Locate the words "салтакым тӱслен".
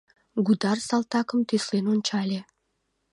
0.87-1.85